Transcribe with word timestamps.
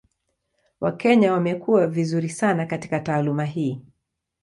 Wakenya 0.81 1.33
wamekuwa 1.33 1.87
vizuri 1.87 2.29
sana 2.29 2.65
katika 2.65 2.99
taaluma 2.99 3.45
hii. 3.45 3.81